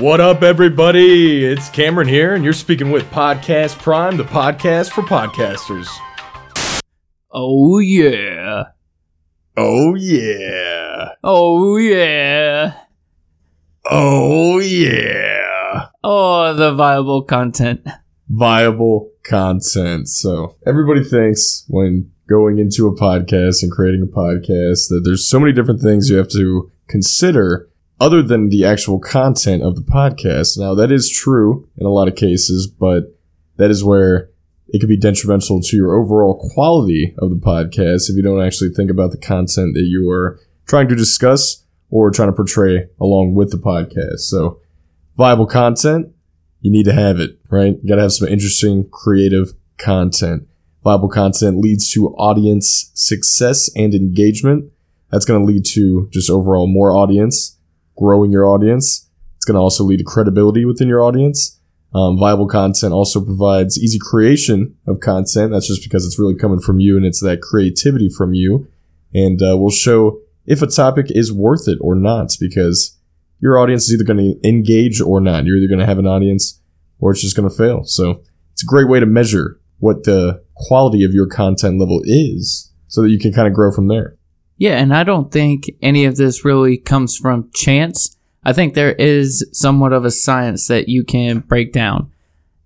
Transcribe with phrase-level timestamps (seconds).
[0.00, 1.44] What up, everybody?
[1.44, 5.88] It's Cameron here, and you're speaking with Podcast Prime, the podcast for podcasters.
[7.30, 8.64] Oh yeah.
[9.58, 11.10] Oh, yeah.
[11.22, 12.80] Oh yeah.
[13.90, 15.88] Oh, yeah.
[16.02, 17.86] Oh, the viable content.
[18.30, 20.08] Viable content.
[20.08, 25.38] So, everybody thinks when going into a podcast and creating a podcast that there's so
[25.38, 27.69] many different things you have to consider
[28.00, 30.58] other than the actual content of the podcast.
[30.58, 33.16] Now, that is true in a lot of cases, but
[33.56, 34.30] that is where
[34.68, 38.70] it could be detrimental to your overall quality of the podcast if you don't actually
[38.70, 43.34] think about the content that you are trying to discuss or trying to portray along
[43.34, 44.20] with the podcast.
[44.20, 44.60] So,
[45.16, 46.14] viable content,
[46.60, 47.76] you need to have it, right?
[47.82, 50.46] You got to have some interesting, creative content.
[50.84, 54.72] Viable content leads to audience success and engagement.
[55.10, 57.58] That's going to lead to just overall more audience,
[58.00, 59.08] growing your audience.
[59.36, 61.60] It's going to also lead to credibility within your audience.
[61.92, 65.52] Um, viable content also provides easy creation of content.
[65.52, 68.68] That's just because it's really coming from you and it's that creativity from you.
[69.12, 72.96] And uh, we'll show if a topic is worth it or not because
[73.40, 75.44] your audience is either going to engage or not.
[75.44, 76.60] You're either going to have an audience
[77.00, 77.84] or it's just going to fail.
[77.84, 78.22] So
[78.52, 83.02] it's a great way to measure what the quality of your content level is so
[83.02, 84.16] that you can kind of grow from there.
[84.60, 88.14] Yeah, and I don't think any of this really comes from chance.
[88.44, 92.12] I think there is somewhat of a science that you can break down.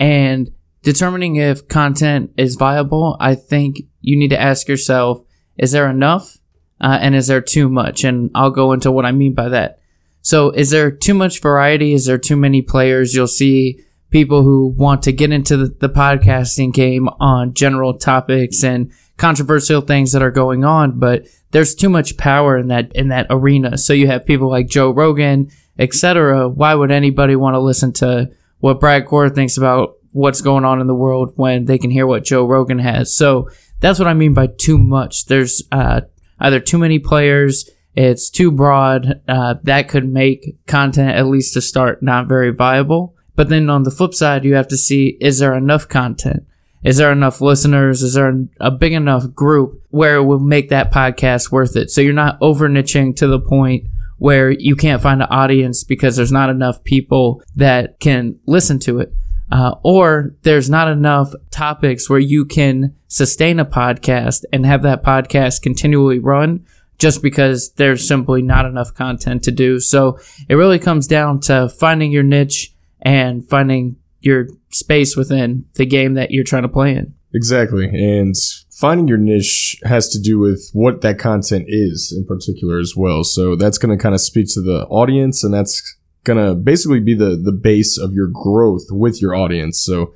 [0.00, 0.50] And
[0.82, 5.22] determining if content is viable, I think you need to ask yourself
[5.56, 6.38] is there enough
[6.80, 8.02] uh, and is there too much?
[8.02, 9.78] And I'll go into what I mean by that.
[10.22, 11.92] So, is there too much variety?
[11.92, 13.14] Is there too many players?
[13.14, 13.78] You'll see
[14.10, 19.80] people who want to get into the, the podcasting game on general topics and controversial
[19.80, 23.78] things that are going on, but there's too much power in that in that arena.
[23.78, 26.48] So you have people like Joe Rogan, etc.
[26.48, 30.80] Why would anybody want to listen to what Brad Core thinks about what's going on
[30.80, 33.14] in the world when they can hear what Joe Rogan has?
[33.14, 33.48] So
[33.80, 35.26] that's what I mean by too much.
[35.26, 36.02] There's uh,
[36.40, 39.22] either too many players, it's too broad.
[39.26, 43.15] Uh, that could make content, at least to start, not very viable.
[43.36, 46.44] But then on the flip side, you have to see is there enough content?
[46.82, 48.02] Is there enough listeners?
[48.02, 51.90] Is there a big enough group where it will make that podcast worth it?
[51.90, 53.88] So you're not over niching to the point
[54.18, 59.00] where you can't find an audience because there's not enough people that can listen to
[59.00, 59.12] it.
[59.50, 65.04] Uh, or there's not enough topics where you can sustain a podcast and have that
[65.04, 66.64] podcast continually run
[66.98, 69.78] just because there's simply not enough content to do.
[69.78, 70.18] So
[70.48, 72.74] it really comes down to finding your niche
[73.06, 77.14] and finding your space within the game that you're trying to play in.
[77.32, 77.86] Exactly.
[77.86, 78.34] And
[78.72, 83.22] finding your niche has to do with what that content is in particular as well.
[83.22, 86.98] So that's going to kind of speak to the audience and that's going to basically
[86.98, 89.78] be the, the base of your growth with your audience.
[89.78, 90.12] So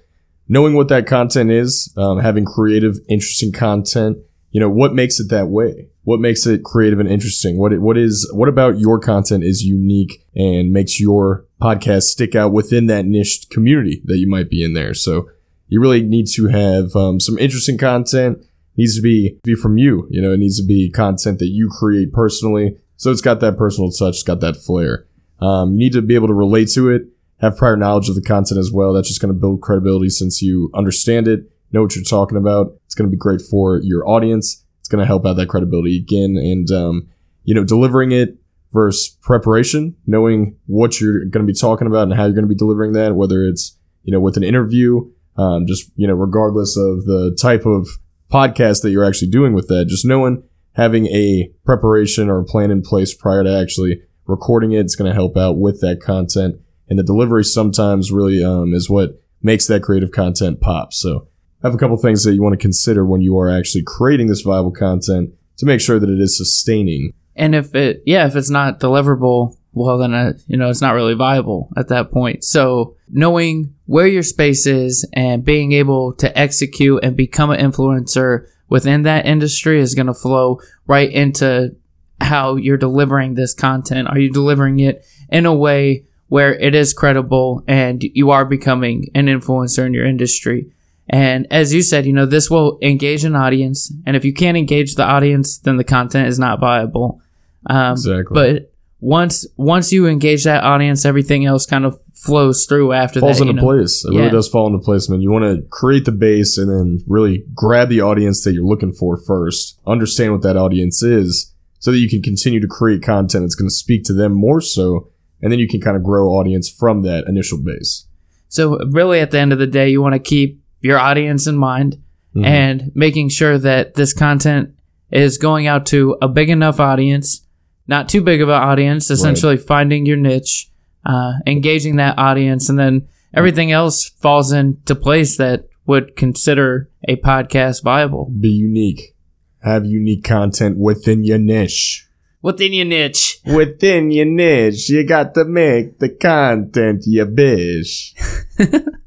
[0.49, 4.19] knowing what that content is, um, having creative, interesting content,
[4.51, 5.87] you know, what makes it that way?
[6.03, 7.57] What makes it creative and interesting?
[7.57, 12.53] What, what is, what about your content is unique and makes your podcast stick out
[12.53, 14.95] within that niche community that you might be in there?
[14.95, 15.29] So
[15.69, 19.79] you really need to have, um, some interesting content it needs to be, be from
[19.79, 20.07] you.
[20.11, 22.79] You know, it needs to be content that you create personally.
[22.97, 24.15] So it's got that personal touch.
[24.15, 25.07] It's got that flair.
[25.41, 27.03] Um, you need to be able to relate to it,
[27.41, 28.93] have prior knowledge of the content as well.
[28.93, 32.75] That's just going to build credibility since you understand it, know what you're talking about.
[32.87, 34.65] It's going to be great for your audience.
[34.81, 36.37] It's going to help out that credibility again.
[36.37, 37.09] And, um,
[37.45, 38.37] you know, delivering it
[38.73, 42.49] versus preparation, knowing what you're going to be talking about and how you're going to
[42.49, 46.77] be delivering that, whether it's, you know, with an interview, um, just, you know, regardless
[46.77, 47.89] of the type of
[48.31, 50.43] podcast that you're actually doing with that, just knowing
[50.75, 55.09] having a preparation or a plan in place prior to actually recording it, it's going
[55.09, 56.57] to help out with that content.
[56.89, 60.93] And the delivery sometimes really um, is what makes that creative content pop.
[60.93, 61.29] So
[61.63, 64.29] I have a couple things that you want to consider when you are actually creating
[64.29, 67.13] this viable content to make sure that it is sustaining.
[67.37, 70.95] And if it, yeah, if it's not deliverable, well, then, uh, you know, it's not
[70.95, 72.45] really viable at that point.
[72.45, 78.47] So knowing where your space is and being able to execute and become an influencer
[78.69, 81.77] within that industry is going to flow right into
[82.21, 84.09] how you're delivering this content.
[84.09, 89.09] Are you delivering it in a way where it is credible and you are becoming
[89.15, 90.73] an influencer in your industry?
[91.13, 93.93] And as you said, you know, this will engage an audience.
[94.07, 97.21] And if you can't engage the audience, then the content is not viable.
[97.67, 98.33] Um, Exactly.
[98.35, 103.39] But once once you engage that audience, everything else kind of flows through after falls
[103.39, 103.45] that.
[103.45, 103.69] you into know?
[103.69, 104.05] place.
[104.05, 104.21] It Yeah.
[104.21, 105.21] really does fall into place, man.
[105.21, 108.93] You want to create the base and then really grab the audience that you're looking
[108.93, 109.79] for first.
[109.87, 113.69] Understand what that audience is so that you can continue to create content that's going
[113.69, 115.09] to speak to them more so
[115.43, 118.07] and then you can kind of grow audience from that initial base.
[118.49, 121.57] So really, at the end of the day, you want to keep your audience in
[121.57, 121.99] mind
[122.35, 122.45] Mhm.
[122.47, 124.71] and making sure that this content
[125.11, 127.43] is going out to a big enough audience,
[127.89, 129.11] not too big of an audience.
[129.11, 130.71] Essentially, finding your niche,
[131.05, 133.03] uh, engaging that audience, and then
[133.35, 139.15] everything else falls into place that would consider a podcast viable Be unique.
[139.63, 142.07] Have unique content within your niche.
[142.43, 143.39] within your niche.
[143.45, 148.15] Within your niche, you got to make the content you bish.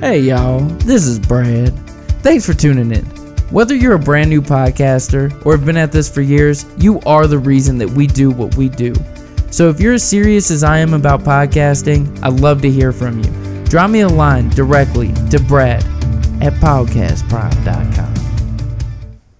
[0.00, 1.78] Hey y'all, this is Brad.
[2.22, 3.04] Thanks for tuning in.
[3.50, 7.26] Whether you're a brand new podcaster or have been at this for years, you are
[7.26, 8.94] the reason that we do what we do.
[9.50, 13.22] So if you're as serious as I am about podcasting, I'd love to hear from
[13.22, 13.64] you.
[13.64, 15.84] Drop me a line directly to Brad
[16.42, 18.19] at podcastprime.com.